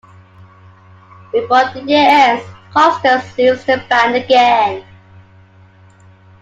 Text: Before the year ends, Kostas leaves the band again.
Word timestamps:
Before 1.31 1.65
the 1.75 1.83
year 1.85 2.03
ends, 2.09 2.43
Kostas 2.73 3.37
leaves 3.37 3.63
the 3.65 3.85
band 3.87 4.15
again. 4.15 4.83